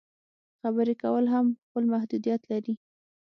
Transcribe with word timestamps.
خبرې 0.61 0.93
کول 1.03 1.25
هم 1.33 1.45
خپل 1.65 1.83
محدودیت 1.93 2.41
لري. 2.51 2.73